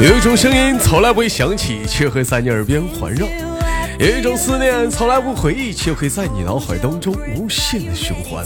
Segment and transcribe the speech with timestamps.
[0.00, 3.26] 有一种声音从来不会响起，却会在你耳边环绕；
[3.98, 8.42] 有一种思念从来不回忆，却会在你脑海当中无限的循环。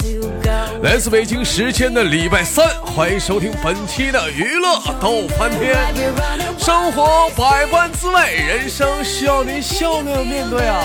[0.83, 5.77] 来自北京时间的礼拜三，欢迎收听本期的娱乐逗翻天。
[6.59, 10.83] 生活百般滋味，人生需要您笑着面对啊！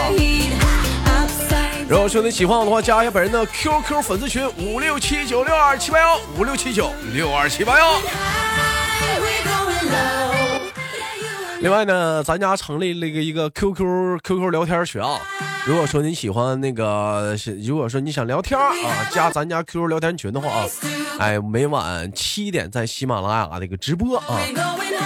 [1.87, 7.99] 如果说你喜欢我的话，加一下本人的 QQ 粉丝群五六七九六二七八幺五六七九六二七八幺。
[11.61, 15.19] 另外呢，咱家成立了一个一个 QQ QQ 聊天群啊。
[15.65, 17.35] 如果说你喜欢那个，
[17.65, 20.65] 如果说你想聊天啊，加咱家 QQ 聊天群的话啊，
[21.19, 24.39] 哎，每晚七点在喜马拉雅这个直播啊，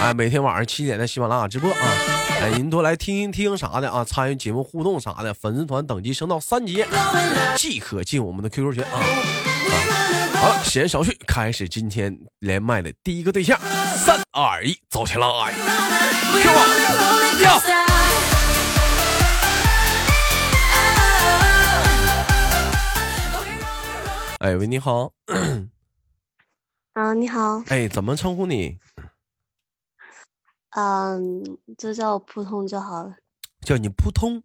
[0.00, 1.80] 哎，每天晚上七点在喜马拉雅直播啊，
[2.40, 6.84] 哎，您多来听一听啥的啊，参与节目互动啥的，粉丝团等级升到三级，
[7.56, 10.03] 即可进我们的 QQ 群啊。
[10.44, 13.58] 好了，闲言少叙，开始今天连麦的第一个对象，
[13.96, 15.26] 三二一，走起来！
[24.40, 25.10] 哎喂，你好。
[26.92, 27.62] 啊，你好。
[27.68, 28.76] 哎，怎么称呼你？
[30.76, 31.42] 嗯，
[31.78, 33.14] 就叫我扑通就好了。
[33.62, 34.42] 叫你扑通？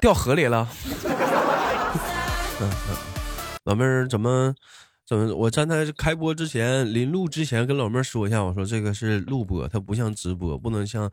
[0.00, 0.66] 掉河里了？
[2.62, 2.96] 嗯嗯，
[3.64, 4.54] 老妹儿怎么？
[5.06, 5.34] 怎么？
[5.34, 11.10] 我站在开播之前，临录之前跟老妹儿说一下，我说这个是录播，它不像直播，不能像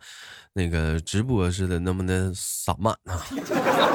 [0.54, 3.20] 那个直播似的那么的散漫啊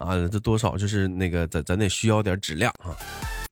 [0.05, 0.28] 啊！
[0.30, 2.97] 这多少就是那个咱咱得需要点质量啊！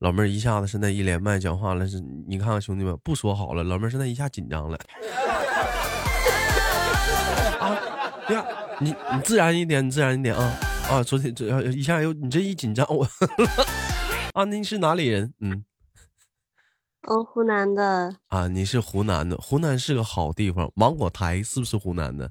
[0.01, 4.79] 老妹儿一下子现在一连麦讲话了，是你看看兄弟们不说好了，老妹儿现在一下紧张了
[7.61, 7.79] 啊！
[8.33, 8.45] 呀，
[8.81, 10.59] 你你自然一点，你自然一点啊
[10.91, 11.03] 啊！
[11.03, 13.07] 昨天这一下又你这一紧张我
[14.35, 15.35] 啊，您是哪里人？
[15.41, 15.65] 嗯。
[17.03, 20.71] 哦，湖南的啊，你是湖南的，湖南是个好地方。
[20.75, 22.31] 芒果台是不是湖南的？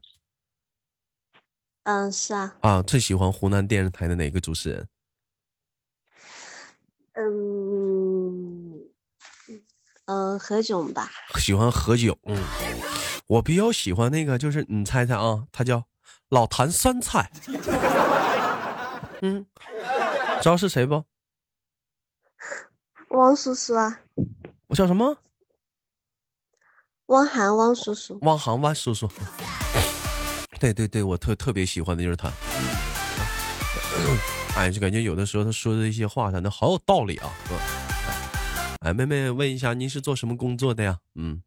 [1.84, 2.56] 嗯，是啊。
[2.62, 4.88] 啊，最喜欢湖南电视台的哪个主持人？
[7.14, 8.80] 嗯
[10.06, 11.12] 嗯，何炅吧。
[11.36, 12.38] 喜欢何炅，嗯，
[13.28, 15.84] 我比较喜欢那个，就是你猜猜啊，他叫
[16.30, 17.30] 老坛酸菜。
[19.22, 19.46] 嗯，
[20.42, 21.04] 知道是谁不？
[23.10, 24.02] 汪叔叔啊。
[24.68, 25.18] 我叫什么？
[27.08, 28.20] 汪涵，汪叔叔。
[28.22, 29.10] 汪涵，汪叔叔。
[30.60, 32.32] 对对对，我特特别喜欢的就是他。
[34.56, 37.32] 哎，就感觉有的时候他说的一些话，真的好有道理啊。
[38.82, 41.00] 哎，妹妹问一下，您是做什么工作的呀？
[41.16, 41.42] 嗯。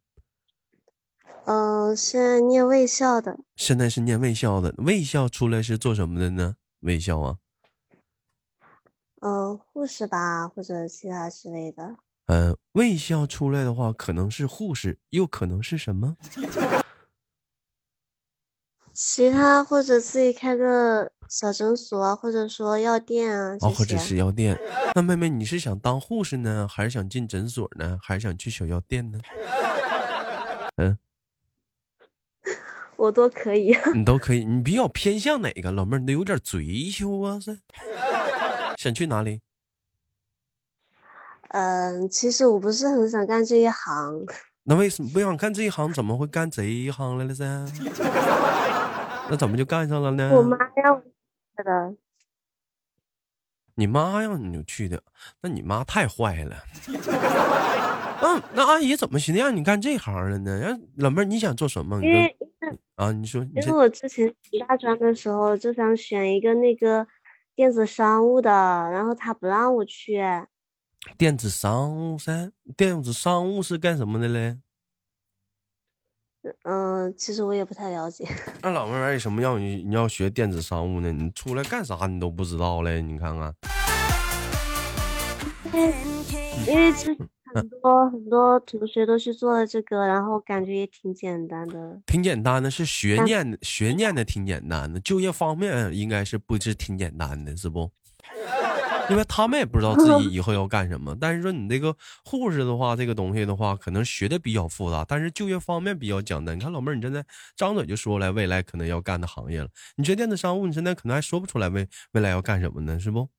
[1.45, 3.37] 嗯，现在念卫校的。
[3.55, 6.55] 现在是念卫校的，卫校出来是做什么的呢？
[6.81, 7.37] 卫校啊。
[9.25, 11.95] 嗯，护士吧，或者其他之类的。
[12.25, 16.17] 嗯，卫校出来的话，可能是护士，又可能是什么？
[18.91, 23.57] 其他或者自己开个小诊所啊，或者说药店啊。
[23.61, 24.59] 哦，或者是药店。
[24.93, 29.19] 那妹妹，你是想当护士呢，还是想进诊所呢，还是想去小药店呢？
[30.75, 30.97] 嗯，
[32.97, 33.73] 我都可以。
[33.95, 35.71] 你都可以，你比较偏向哪个？
[35.71, 37.57] 老妹儿，你得有点追求啊，是？
[38.83, 39.39] 想去哪里？
[41.49, 44.25] 嗯，其实我不是很想干这一行。
[44.63, 45.93] 那为什么不想干这一行？
[45.93, 47.65] 怎么会干这一行来了噻？
[49.29, 50.29] 那怎么就干上了呢？
[50.33, 51.95] 我妈让我去的。
[53.75, 55.01] 你妈让你就去的？
[55.41, 56.57] 那你妈太坏了。
[58.21, 60.59] 嗯，那阿姨怎么寻思让你干这行了呢？
[60.59, 62.03] 让老妹儿你想做什么？
[62.03, 62.35] 因为
[62.95, 67.07] 啊，你说，因为我之前读大专的时候就想选一个那个
[67.55, 70.21] 电子商务的，然后他不让我去。
[71.17, 74.57] 电子商务噻，电子商务是干什么的嘞？
[76.63, 78.27] 嗯，其实我也不太了解。
[78.61, 81.11] 那老妹儿为什么要你你要学电子商务呢？
[81.11, 83.01] 你出来干啥你都不知道嘞？
[83.01, 83.53] 你看看。
[86.67, 86.91] 因为
[87.53, 92.01] 很多很多同学都是做了这个，然后感觉也挺简单的。
[92.05, 97.91] 挺简单的，是学念的，学念的挺简单的，就业方面应该是不是挺简单的，是不？
[99.09, 101.93] 因为他们也不知道自己以后要干什么， 但是说你这个
[102.23, 106.55] 护士的话，这个东西的话，可能学的比较复杂，但是就业方面比较简单。
[106.55, 107.23] 你看老妹儿，你现在
[107.57, 109.67] 张嘴就说来未来可能要干的行业了。
[109.97, 113.29] 你学电子商务，你现在可能还说不出来未未来要干什么呢，是不？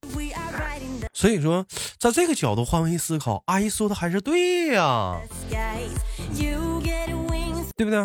[1.15, 1.65] 所以说，
[1.99, 5.21] 在这个角度换位思考，阿姨说的还是对呀，
[7.77, 7.99] 对不对？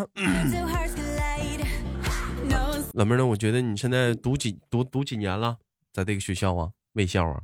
[2.94, 3.26] 老妹儿呢？
[3.26, 5.58] 我觉得你现在读几读读几年了，
[5.92, 6.72] 在这个学校啊？
[6.94, 7.40] 卫校啊，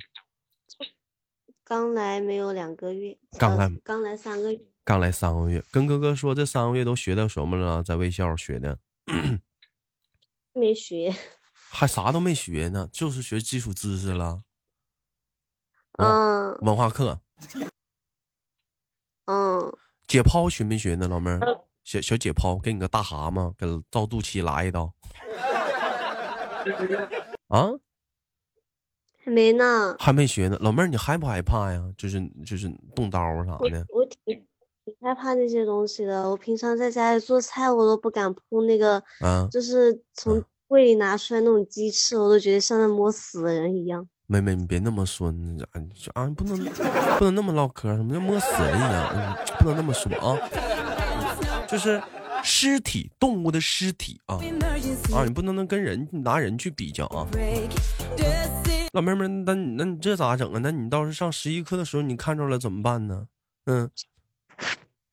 [1.63, 7.81] 刚来没有两个月，刚来刚来三个月，刚来三个月，跟哥哥说这三个月都学到什么了？
[7.81, 8.77] 在卫校学的，
[10.53, 11.13] 没学。
[11.69, 14.41] 还啥都没学呢，就是学基础知识了。
[15.97, 17.19] 嗯文化课，
[19.25, 19.71] 嗯，
[20.07, 21.39] 解剖学没学呢，老妹儿？
[21.83, 24.91] 小小解剖，给你个大蛤蟆，给照肚脐来一刀。
[27.47, 27.69] 啊，
[29.23, 29.95] 还没呢。
[29.99, 31.81] 还没学呢，老妹儿，你害不害怕呀？
[31.97, 33.85] 就是就是动刀啥的。
[33.89, 34.45] 我挺
[34.83, 36.29] 挺害怕那些东西的。
[36.29, 44.07] 我平常在家里做菜，我都不敢碰那个，啊，就是从柜里拿出来那种鸡翅，我都觉得像在摸死的人一样。
[44.27, 45.67] 妹妹，你别那么说，你啊
[46.13, 46.57] 啊，不能
[47.17, 49.13] 不能那么唠嗑，什么叫摸死人一样？
[49.15, 50.37] 嗯，不能那么说啊，
[51.67, 52.01] 就是
[52.43, 54.39] 尸体，动物的尸体啊
[55.13, 57.27] 啊，你不能能跟人拿人去比较啊。
[58.93, 60.59] 老妹妹，那你那你这咋整啊？
[60.63, 63.27] 那你到时上十一课的时候，你看着了怎么办呢？
[63.65, 63.89] 嗯，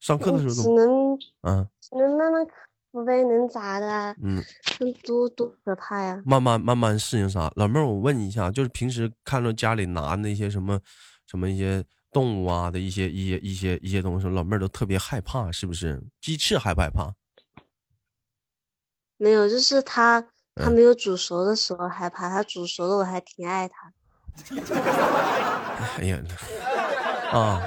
[0.00, 0.76] 上课的时候只怎么？
[0.78, 2.52] 能啊，只能慢慢克
[2.92, 4.14] 服呗，能咋的啊？
[4.22, 4.40] 嗯，
[4.78, 6.22] 那多多可怕呀！
[6.24, 7.50] 慢慢慢慢适应啥？
[7.56, 10.78] 老妹儿，我问你一下，就是平时看着家里拿那些什么
[11.26, 16.00] 什么一些动物啊的一些一些一些一些东西，老妹儿都特别害怕，是不是？
[16.20, 17.12] 鸡翅害不害怕？
[19.16, 20.20] 没有，就是它
[20.54, 23.92] 它嗯没有煮熟的时候害怕，它煮熟了我还挺爱它。
[25.98, 26.18] 哎呀，
[27.32, 27.62] 啊，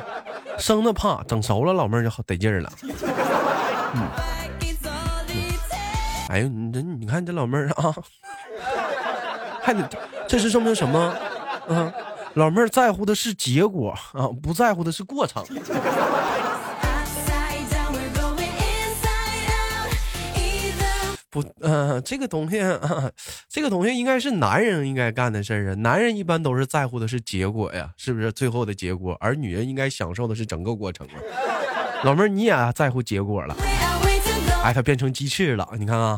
[0.57, 2.71] 生的怕，整熟了老妹儿就好得劲儿了。
[2.83, 4.10] 嗯，
[6.30, 7.95] 哎呦，你这你看这老妹儿啊，
[9.62, 9.88] 还得
[10.27, 11.00] 这是说明什么？
[11.69, 11.94] 啊，
[12.33, 15.45] 老妹儿在乎的是结果啊，不在乎的是过程。
[21.30, 22.60] 不，呃，这个东西，
[23.50, 25.74] 这个东西应该是男人应该干的事儿啊。
[25.75, 28.31] 男人一般都是在乎的是结果呀，是不是？
[28.31, 31.19] 最后的结果，而女人应该享受的是整个过程啊。
[32.04, 33.56] 老妹儿，你也在乎结果了，
[34.65, 36.17] 哎，它变成鸡翅了，你看看。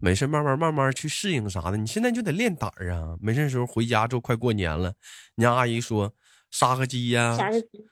[0.00, 1.76] 没事，慢慢慢慢去适应啥的。
[1.76, 3.14] 你现在就得练胆儿啊！
[3.20, 4.94] 没事的时候回家之后快过年了，
[5.34, 6.10] 你家阿姨说
[6.50, 7.36] 杀个鸡呀、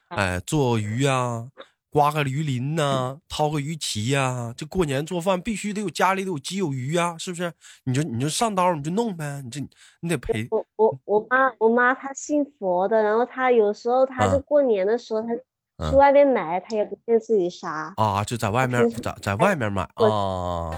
[0.09, 1.49] 哎，做个鱼呀、
[1.91, 7.53] 刮个鱼鳞呐、掏个鱼鳍呀、这过年做饭必须得有家里得有鸡有鱼呀、是不是？
[7.85, 9.61] 你就你就上刀你就弄呗，你这
[10.01, 15.43] 你得陪我我我妈我妈她信佛的，然后她有时候她就啊过年的时候，她嗯
[15.91, 17.93] 去外面买，他也不见自己杀。
[17.97, 20.77] 啊，就在外面在在外面买啊我啊，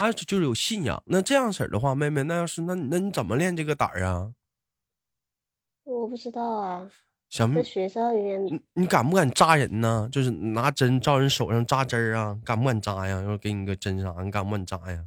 [0.00, 1.00] 啊就就是有信仰。
[1.06, 4.32] 那这样式儿的话，妹妹，那要是那那你怎么练这个胆儿啊？
[5.84, 6.90] 我不知道啊，
[7.30, 10.08] 想在学校里面你你敢不敢扎人呢？
[10.10, 13.22] 就是拿针照人手上扎针儿啊，敢不敢扎呀？
[13.22, 15.04] 要是给你个针啥，你敢不敢扎呀？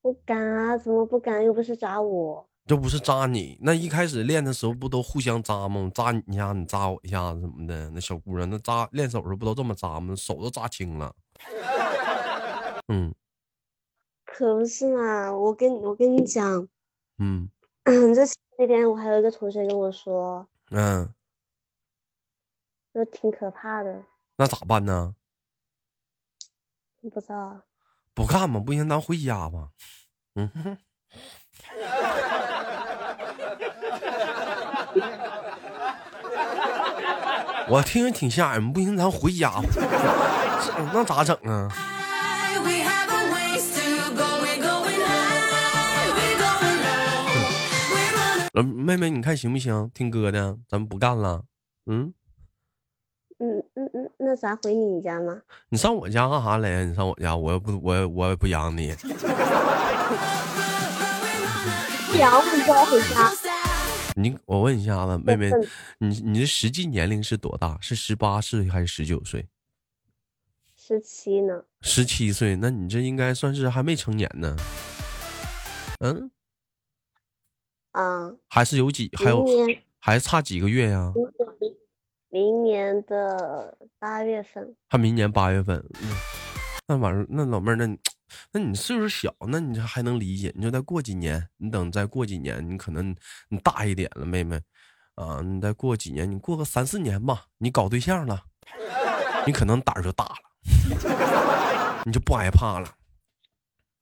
[0.00, 1.44] 不敢啊，怎么不敢？
[1.44, 2.48] 又不是扎我。
[2.68, 5.90] 这不是扎你，那一开始练的时候不都互相扎吗？
[5.94, 7.88] 扎你一下，你扎我一下子什么的。
[7.90, 10.14] 那小姑娘那扎练手时候不都这么扎吗？
[10.14, 11.16] 手都扎青了。
[12.88, 13.14] 嗯
[14.26, 16.68] 可不是嘛，我跟我跟你讲，
[17.16, 17.50] 嗯
[17.86, 18.22] 这
[18.58, 21.08] 那天我还有一个同学跟我说，嗯，
[22.92, 24.04] 就挺可怕的，
[24.36, 25.14] 那咋办呢？
[27.00, 27.64] 不知道啊。
[28.12, 28.60] 不干吗？
[28.60, 29.70] 不行，咱回家吧。
[30.34, 30.50] 嗯
[37.70, 39.62] 我听着挺吓人，不行，咱回家吧。
[40.64, 41.68] 这那咋整啊？
[48.54, 49.90] 呃，妹妹，你看行不行？
[49.94, 51.42] 听哥的，咱们不干了。
[51.86, 52.12] 嗯，
[53.38, 55.36] 嗯嗯嗯，那咱回你家吗？
[55.68, 56.82] 你上我家干啥来呀？
[56.84, 58.88] 你上我家，我也不，我也我也不养你。
[62.18, 63.30] 养我就要回家。
[64.18, 65.50] 你，我问一下子，妹妹
[66.00, 67.78] 嗯，你你的实际年龄是多大？
[67.80, 69.46] 是十八岁还是十九岁？
[70.76, 71.64] 十七呢？
[71.80, 74.56] 十七岁，那你这应该算是还没成年呢。
[76.00, 76.30] 嗯，
[77.92, 79.44] 啊，还是有几，还有
[79.98, 81.12] 还差几个月呀？
[82.30, 84.74] 明明年的八月份。
[84.88, 85.78] 还明年八月份。
[86.00, 86.10] 嗯，
[86.86, 87.98] 那玩意儿，那老妹儿，那你
[88.52, 90.52] 那你岁数小，那你这还能理解？
[90.54, 93.14] 你就再过几年，你等再过几年，你可能
[93.48, 94.60] 你大一点了，妹妹
[95.14, 98.42] 啊，你再过几年，你过个三四年吧，你搞对象了，
[99.46, 102.88] 你可能胆儿就大了，你就不害怕了。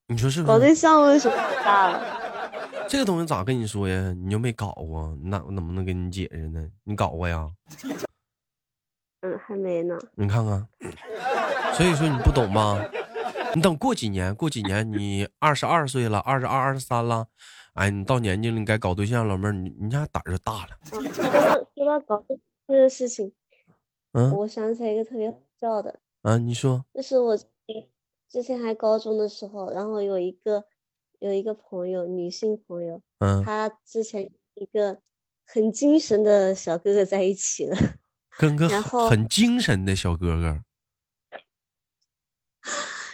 [0.09, 0.53] 你说是不是？
[0.53, 2.23] 搞对象为什么大了？
[2.89, 4.15] 这个东西咋跟你说呀？
[4.25, 6.65] 你又没搞过，那我怎么能跟你解释呢？
[6.85, 7.51] 你搞过呀？
[9.23, 9.99] 嗯，还没呢。
[10.15, 10.69] 你看看，
[11.75, 12.79] 所以说你不懂吧？
[13.57, 17.27] 你等过几年，过几年你二十二岁了，二十二、二十三了，
[17.73, 20.77] 哎，你到年纪了，你该搞对象，老妹儿，你你家胆儿就大了。
[20.85, 23.33] 说到搞对象这个事情，
[24.13, 24.31] 嗯？
[24.37, 27.35] 我想起来一个特别好笑的，啊，你说，就是我
[28.29, 30.63] 之前还高中的时候，然后有一个
[31.21, 34.99] 有一个朋友，女性朋友，嗯，她之前一个
[35.47, 37.79] 很精神的小哥哥在一起了，
[38.37, 40.61] 跟个很然后很精神的小哥哥，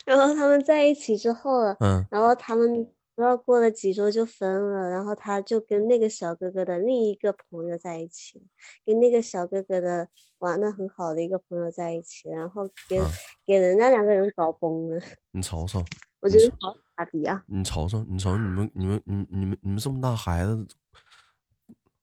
[0.05, 8.43] 然后他们在一起之后了，嗯然后他们不知道过了几周就分了，然后他就跟那个小哥哥的另一个朋友在一起，
[8.85, 13.05] 跟那个小哥哥的玩的很好的一个朋友在一起，然后给、嗯
[13.45, 15.01] 给人家两个人搞崩了，
[15.33, 15.85] 你瞅瞅，
[16.21, 17.43] 我觉得好傻逼啊！
[17.47, 20.65] 你瞅瞅，你瞅你们你们你你们你们这么大孩子，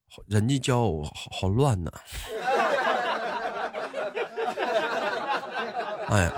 [0.09, 1.89] 好人际交友好好乱呐。
[6.09, 6.31] 哎呀，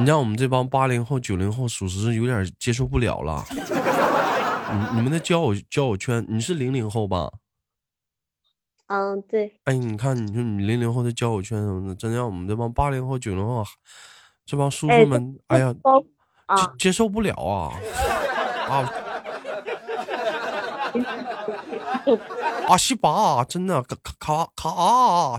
[0.00, 3.44] 你让我们这帮八零后、九零后，属实是有点接受不了了。
[3.52, 7.30] 你你们的交友交友圈，你是零零后吧？
[8.86, 13.62] 嗯，对，哎，你看，你说你零零后的交友圈什么的，真让我们这帮八零后、九零后
[14.46, 15.78] 这帮叔哎叔们，哎呀，接
[16.46, 17.76] 啊，接受不了啊
[18.72, 18.90] 啊！
[22.68, 25.38] 啊西巴，真的卡卡卡啊！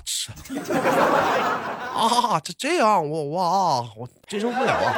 [1.92, 4.96] 吃啊，这这样我我啊，我接受不了啊！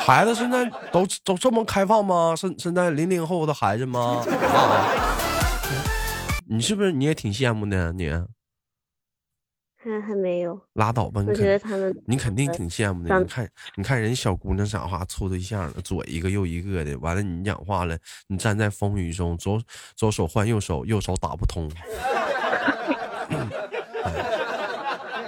[0.04, 2.34] 孩子现在都都这么开放吗？
[2.36, 4.24] 现现在零零后的孩子吗？
[4.54, 4.88] 啊，
[6.48, 7.92] 你是不是你也挺羡慕的？
[7.92, 8.10] 你
[9.88, 13.18] 还还没有，拉倒吧，你我觉得肯他们你肯定挺羡慕的。
[13.18, 19.60] 你看，你看人小姑娘讲话处对象了，左一个右一个的，完了你讲话了，你站在风雨中，左
[19.96, 21.70] 左手换右手，右手打不通。
[24.04, 24.34] 哎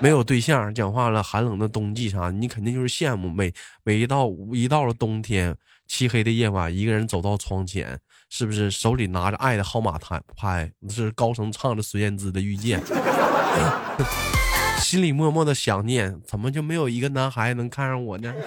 [0.03, 3.29] 没有对象，讲话了，寒冷的冬季啥，你肯定就是羡慕。
[3.29, 3.53] 每
[3.85, 5.55] 每一到一到了冬天，
[5.87, 8.01] 漆黑的夜晚，一个人走到窗前，
[8.31, 12.81] 是不是手里拿着爱的号码牌拍，是高声唱着孙燕姿的《遇见》，
[14.81, 18.35] 心里默默的想念，怎么就没有一个男孩能看上我呢？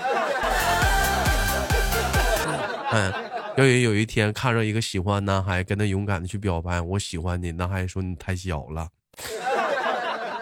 [2.92, 3.14] 嗯，
[3.58, 8.90] 要有有一天看着一个喜欢男孩，跟他勇敢的去表白，我喜欢你，男孩说你太小了。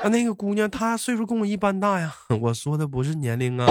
[0.01, 3.67] 啊，那个姑娘她岁数跟我一般大呀， 我说的不是年龄 啊，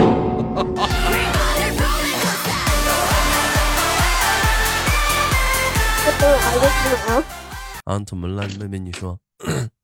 [7.85, 8.79] 啊，怎么了，妹妹？
[8.79, 9.19] 你说，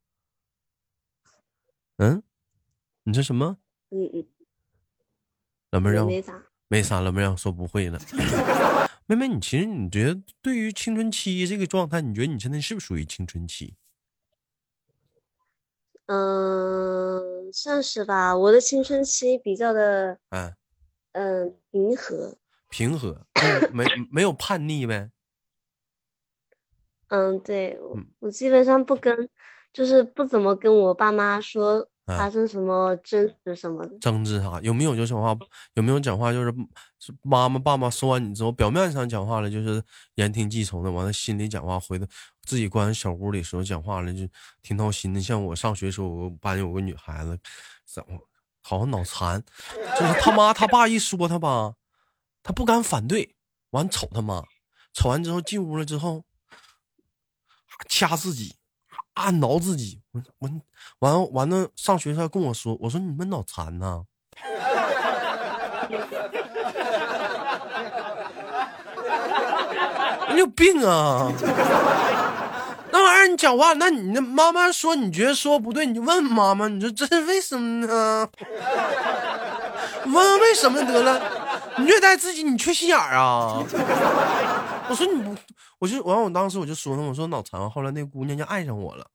[1.99, 2.23] 嗯，
[3.05, 3.59] 你说什么？
[3.91, 4.27] 嗯嗯，
[5.71, 7.99] 老妹儿让我没啥，没啥，老妹儿让我说不会了。
[9.07, 13.75] 妹妹，你其实你觉得对于青春期这个状态，你觉得你现在是不是属于青春期？
[16.07, 18.37] 嗯，算是吧。
[18.37, 20.55] 我的青春期比较的，嗯，
[21.13, 22.37] 嗯，平和。
[22.69, 25.11] 平和，嗯没没有叛逆呗？
[27.09, 29.29] 嗯，对，我嗯我基本上不跟，
[29.77, 33.99] 就是不怎么跟我爸妈说啊发生什么争执什么的。
[33.99, 34.59] 争执啥？
[34.63, 35.37] 有没有就讲话？
[35.75, 36.51] 有没有讲话就是
[36.99, 39.83] 是妈妈爸妈说完你之后，表面上讲话了就是
[40.15, 42.07] 言听计从的，完了心里讲话回头
[42.45, 44.27] 自己关小屋里时候讲话了就
[44.63, 45.21] 挺闹心的。
[45.21, 47.39] 像我上学时候，我班有个女孩子，
[47.85, 48.19] 怎么
[48.63, 49.45] 好像脑残，
[50.01, 51.75] 就是他妈他爸一说他吧，
[52.43, 53.37] 他不敢反对，
[53.73, 54.43] 完瞅他妈，
[54.95, 56.25] 瞅完之后进屋了之后，
[57.91, 58.56] 掐自己。
[59.17, 60.49] 按挠自己，我我
[61.01, 64.03] 完完了，上学他跟我说，我说你们脑残呐、
[70.33, 71.33] 你有病啊！
[72.93, 78.29] 那玩意儿你讲话，那你那妈妈说你觉得说不对，你就问妈妈，你说这是为什么呢？
[80.05, 81.21] 问问为什么得了？
[81.79, 83.63] 你虐待自己，你缺心眼儿啊！
[84.89, 85.37] 我说你不，
[85.79, 87.71] 我就完，我当时我就说他，我说脑残。
[87.71, 89.11] 后来那姑娘就爱上我了。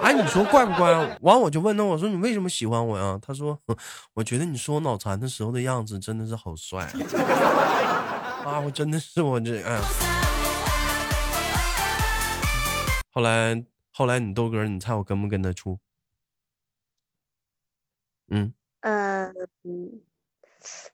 [0.00, 1.18] 哎，你说怪不怪？
[1.22, 3.18] 完我就问他，我说你为什么喜欢我呀？
[3.20, 3.58] 他说，
[4.14, 6.84] 我觉得你说我脑残的时候的样子真的是好帅
[8.44, 8.60] 啊！
[8.60, 9.80] 我真的是我这哎。
[13.10, 15.80] 后来后来你豆哥，你猜我跟不跟他处？
[18.28, 19.34] 嗯，嗯，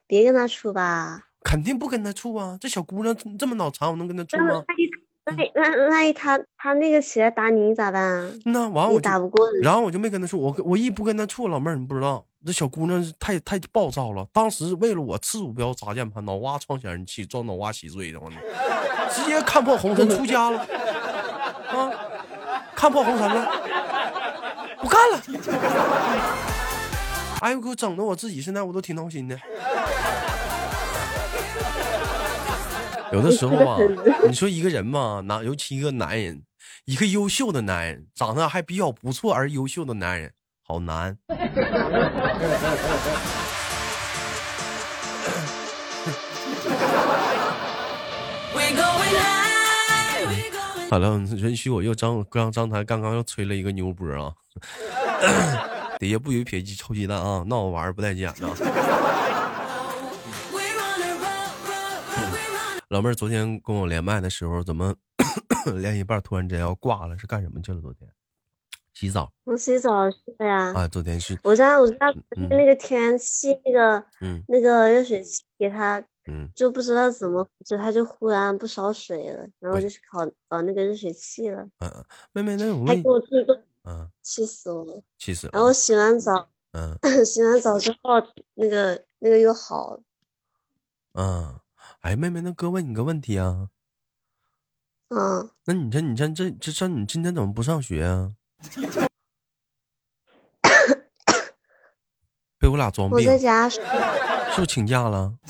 [0.07, 1.27] 别跟他处吧。
[1.45, 2.57] 肯定不跟他处啊！
[2.59, 4.47] 这小姑娘这么脑残，我能跟她处吗？
[4.47, 4.89] 那万一
[5.25, 8.31] 万一那万一他他那个起来打你咋办啊？
[8.45, 9.61] 那完我打不过人。
[9.61, 14.27] 然后我就没跟他处，我我一不跟他处，老妹儿你不知道，这小姑娘太太暴躁了。
[14.33, 18.37] 当时为了我次鼠标砸键盘，脑瓜撞显示器，撞脑瓜稀碎的，我呢，
[19.13, 20.57] 直接看破红尘出家了，
[21.69, 21.91] 啊，
[22.75, 23.51] 看破红尘了。
[24.81, 25.21] 不干了。
[27.41, 29.39] 哎呦，给我整的我自己现在我都挺闹心的。
[33.11, 33.77] 有的时候 吧，
[34.27, 36.43] 你说一个人嘛，哪尤其一个男人，
[36.85, 40.31] 一个优秀的男人，长得还比较不错而优秀的男人，
[40.63, 41.17] 好难。
[50.87, 54.31] 好了，允许我又张刚张台刚刚又吹了一个牛波啊！
[55.99, 57.43] 底下不许撇鸡臭鸡蛋啊！
[57.47, 58.33] 闹玩意儿不带急眼
[62.89, 64.95] 老妹儿昨天跟我连麦的时候，怎么
[65.81, 67.17] 连一半突然间要挂了？
[67.17, 67.81] 是干什么去了？
[67.81, 68.07] 昨天
[68.93, 69.31] 洗澡？
[69.43, 70.73] 我洗澡去了呀。
[70.73, 71.37] 啊，昨天是。
[71.43, 72.13] 我家我家
[72.49, 81.61] 那个天气那个嗯那个热水器给它嗯就不知道怎么，就它就忽然不烧水了，然后我就去搞搞那个热水器了。
[81.79, 85.01] 嗯嗯，妹妹，那我问还给我做一个，嗯，气死我了。
[85.17, 85.51] 气死了。
[85.53, 88.21] 然后洗完澡，嗯洗完澡之后，
[88.53, 90.01] 那个那个又好了。
[91.13, 91.59] 嗯，
[92.05, 93.69] 哎，妹妹，那哥问你个问题啊。
[95.09, 98.35] 嗯，那你这你这这这这你今天怎么不上学啊？
[102.59, 105.33] 被我俩装病，是在家是，不是请假了？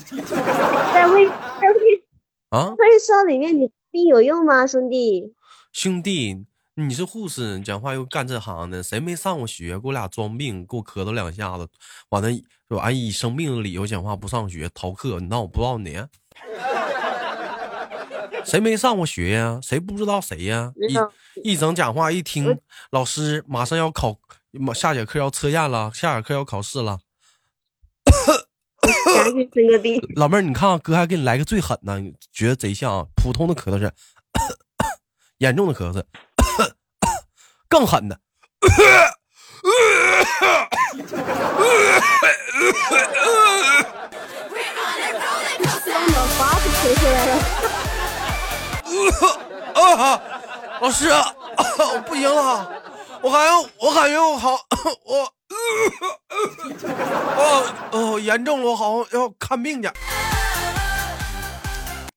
[0.94, 2.04] 在卫在卫
[2.48, 5.34] 啊，卫生里面，你病有用吗，兄弟？
[5.72, 9.78] 兄弟，你是护士，讲话又干这行的，谁没上过学？
[9.78, 11.68] 给我俩装病，给我咳嗽两下子，
[12.08, 12.30] 完了
[12.68, 16.02] 完以生病的理由讲话不上学逃课，你当我不知道你？
[18.44, 19.58] 谁没上过学呀？
[19.62, 20.72] 谁不知道谁呀？
[20.88, 22.58] 一一整讲话一听，
[22.90, 24.16] 老师马上要考，
[24.74, 27.00] 下节课要测验了，下节课要考试了。
[29.52, 30.00] 生个病。
[30.14, 33.06] 老妹儿，你看啊哥还给你来个最狠的，你觉得贼像啊？
[33.16, 33.92] 普通的咳嗽是，
[35.38, 36.02] 严重的咳嗽，
[37.68, 38.20] 更狠的。
[46.38, 47.32] 我花子吹回来了。
[50.80, 51.34] 老师，啊、
[52.06, 52.70] 不行了，
[53.22, 54.52] 我感觉我感觉我好，
[55.06, 55.32] 我，
[57.38, 59.90] 哦哦，严重了，我好像要看病去。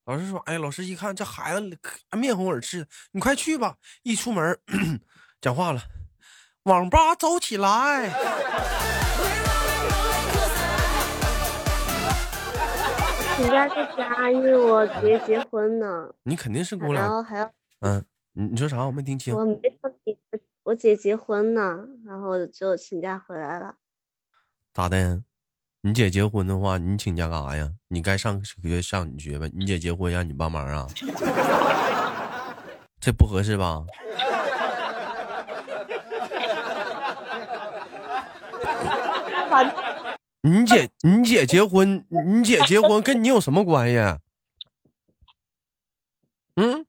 [0.06, 1.80] 老师说：“哎，老师一看这孩子
[2.12, 4.60] 面红耳赤，你快去吧。”一出门，
[5.40, 5.82] 讲话了，
[6.64, 8.10] 网吧走起来。
[13.40, 17.50] 请假在家，因为我姐结婚呢，你肯定是姑娘，然后还要
[17.80, 18.86] 嗯，你你说啥？
[18.86, 19.34] 我没听清。
[20.64, 23.76] 我姐结婚呢，然后就请假回来了。
[24.74, 25.24] 咋的？
[25.84, 27.72] 你姐结婚的话，你请假干啥呀？
[27.88, 29.50] 你该上学上你学呗。
[29.56, 30.86] 你姐结婚让你帮忙啊？
[33.00, 33.86] 这不合适吧？
[40.42, 43.98] 你姐你姐结婚，你姐结婚跟你有什么关系？
[46.56, 46.86] 嗯，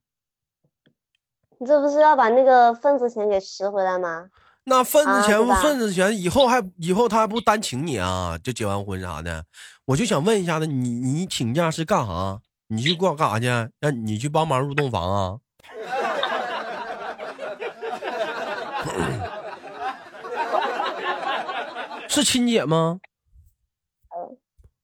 [1.59, 4.29] 你这不是要把那个份子钱给拾回来吗？
[4.65, 8.39] 那份子钱啊份子钱以后还以后他还不单请你啊？
[8.39, 9.45] 就结完婚啥的，
[9.87, 12.41] 我就想问一下子，你你请假是干啥？
[12.69, 13.47] 你去干干啥去？
[13.81, 15.39] 让你去帮忙入洞房啊？
[22.09, 23.01] 是亲姐吗？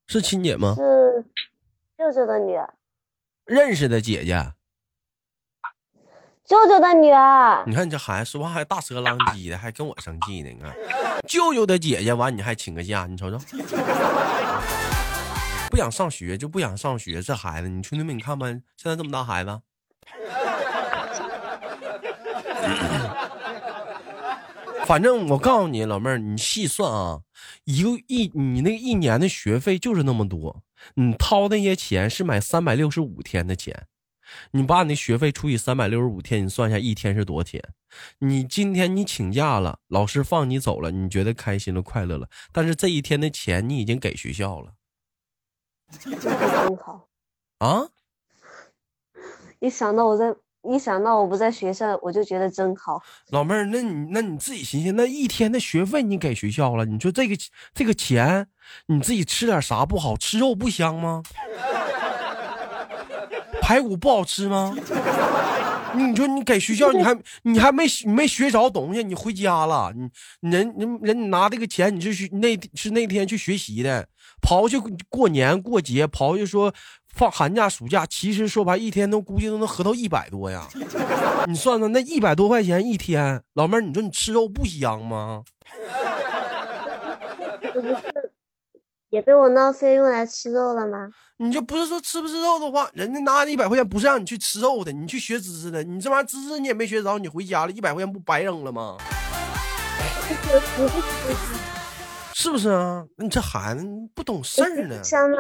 [0.07, 0.75] 是亲姐吗？
[0.77, 1.25] 是
[1.99, 2.73] 舅舅的女儿，
[3.45, 4.53] 认识的姐姐。
[6.45, 7.65] 舅舅的女儿。
[7.67, 10.51] 你看你这孩子说话还大舌浪叽的，还跟我生气呢。
[10.51, 10.73] 你看，
[11.27, 13.39] 舅舅的姐姐完，你还请个假，你瞅瞅，
[15.69, 19.61] 不想上学就不想上学，这孩子，你兄弟们，你看吧，现在这么大孩子，
[24.87, 27.23] 反正我告诉你，老妹儿，你细算啊，
[27.65, 30.63] 一个一你那一年的学费就是那么多，
[30.95, 33.87] 你掏那些钱是买三百六十五天的钱。
[34.51, 37.63] 你把你的学费除以三百六十五天，你算一下一天是多少钱？
[38.19, 44.75] 你今天你请假了，老师放你走了，你觉得开心了、快乐了，但是这一天的钱你已经给学校了。
[47.59, 47.89] 啊！
[49.61, 50.35] 一想到我在，
[50.69, 53.03] 一想到我不在学校，我就觉得真好。
[53.31, 57.37] 老妹儿，那你那你自己寻思，那一天的学费你给学校了，你说这个
[57.75, 58.47] 这个钱，
[58.87, 60.17] 你自己吃点啥不好？
[60.17, 61.23] 吃肉不香吗？
[63.61, 64.77] 排骨不好吃吗？
[65.95, 74.07] 你说你给学校，你还你还没没学着东西，你回家了，你人人人你拿这个钱，你是去那是那天去学习的，
[74.43, 76.73] 刨去过年过节，刨去说
[77.17, 80.69] 放寒假暑假，其实说白一天都估计都能合到一百多呀。
[81.47, 85.43] 你算算那一百多块钱一天，老妹儿，你说你吃肉不香吗？
[87.63, 87.97] 这不是
[89.09, 91.09] 也被我浪费用来吃肉了吗？
[91.39, 95.83] 你就不是说吃不吃肉的话，人家拿那一百块钱不是让你去吃肉的，你去学知识的。
[95.83, 98.99] 你这玩意儿知识你也没学着，你回家了一百块钱不白扔了吗？
[102.35, 103.07] 是不是啊？
[103.17, 105.03] 你这孩子不懂事儿呢？
[105.03, 105.37] 香吗？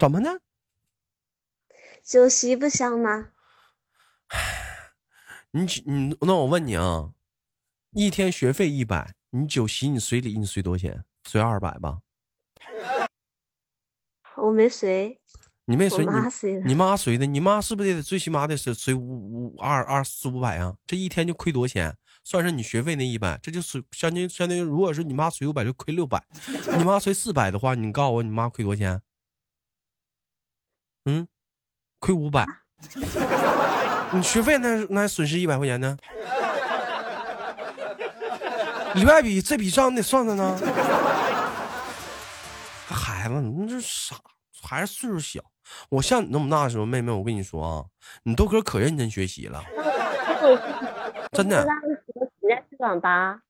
[0.00, 0.38] 怎么呢？
[2.02, 3.32] 酒席不香吗？
[5.50, 7.10] 你你那我问你啊，
[7.90, 11.04] 一天学费一百，你酒席你随礼你随多少钱？
[11.24, 11.98] 随二百吧？
[14.36, 15.20] 我没随，
[15.66, 16.60] 你没随妈随的。
[16.62, 20.78] 你妈随的，你妈是不是得最起码得是随五五二二四五百啊？
[20.86, 21.94] 这一天就亏多少钱？
[22.24, 26.24] 算上你学费那一百，这就是相当于相当于，如果是你妈随五百就亏六百，
[26.78, 29.02] 你妈随四百的话，你告诉我你妈亏多少钱？
[31.04, 31.28] 嗯，
[31.98, 32.46] 亏五百。
[34.12, 35.96] 你学费那那还损失一百块钱呢？
[38.94, 40.58] 里外比这笔账你得算算呢。
[42.88, 44.16] 孩子，你这傻，
[44.62, 45.40] 还是岁数小。
[45.90, 47.84] 我像你那么大的时候，妹妹，我跟你说啊，
[48.24, 49.62] 你豆哥可认真学习了，
[51.30, 51.64] 真的。
[51.64, 53.40] 那为什么人家去网吧？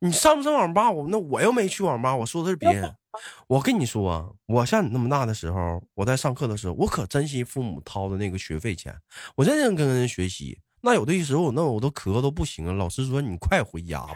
[0.00, 0.90] 你上不上网吧？
[0.90, 2.94] 我那我又没去网吧，我说的是别人。
[3.48, 8.94] 我跟你说啊，我像你那么大的时候，我在上课的时候，我可珍惜父母掏的那个学费钱，
[9.34, 10.58] 我认认真真学习。
[10.80, 12.72] 那有的时候，那我都咳都不行了。
[12.72, 14.14] 老师说你快回家吧，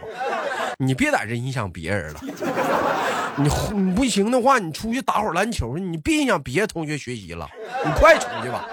[0.79, 2.21] 你别在这影响别人了。
[3.37, 7.49] 你你不行的话，你出去打会儿篮球，你别影响别的同学学习了。
[7.85, 8.69] 你快出去吧。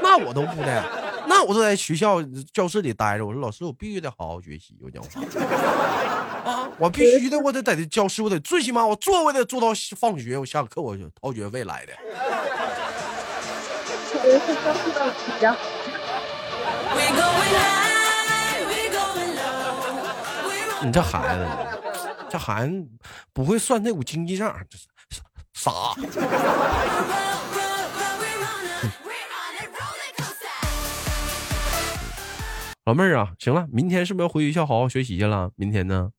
[0.00, 3.26] 那我都不的，那我就在学校教室里待着。
[3.26, 4.76] 我说老师，我必须得好好学习。
[4.80, 5.20] 我讲话
[6.50, 11.92] 啊，我必须的，我得在这教室，我得最起码我坐我得坐到放学，我下课我就掏学费来的。
[20.82, 21.46] 你这孩子，
[22.30, 22.86] 这孩子
[23.32, 24.86] 不会算那股经济账，这是
[25.52, 25.70] 傻。
[32.86, 35.50] 老妹儿啊，行了，明天是不是要回学校好好学习去了？
[35.56, 36.12] 明天呢？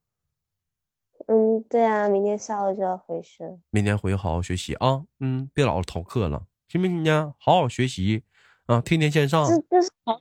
[1.27, 3.57] 嗯，对啊，明天下午就要回去了。
[3.69, 7.33] 明天回去好好学习啊，嗯，别老逃课了，行不行呢？
[7.39, 8.23] 好好学习
[8.65, 9.47] 啊，天天线上。
[9.47, 10.19] 这这是好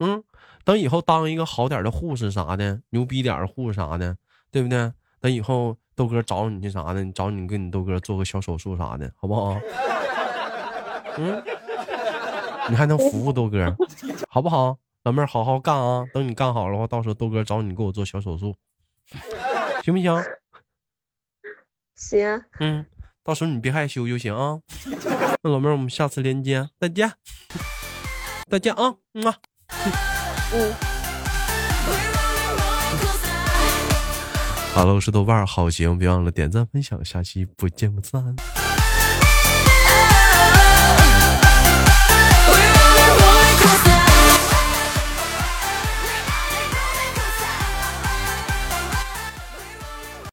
[0.00, 0.24] 嗯，
[0.64, 4.16] 等以后当一个好点的护士啥的，牛逼点的护士啥的，
[4.50, 4.92] 对不对？
[5.20, 9.56] 等以后豆哥找你去啥的，找你跟你豆哥做个小手术啥的，好不好？
[11.16, 11.40] 嗯，
[12.68, 13.72] 你还能服务豆哥，
[14.28, 14.76] 好不好？
[15.04, 16.04] 老妹儿，好好干啊！
[16.14, 18.54] 等你干好了话，到时候豆哥找你给我做小手术，
[19.82, 20.24] 行不行？
[21.96, 22.86] 行啊，嗯，
[23.24, 24.60] 到时候你别害羞就行啊。
[25.42, 27.12] 那老妹儿，我们下次连接，再见，
[28.48, 29.36] 再见啊，嗯啊。
[30.52, 30.72] 嗯。
[34.72, 38.36] Hello，我是豆瓣儿，好行，别忘了点赞分享，下期不见不散。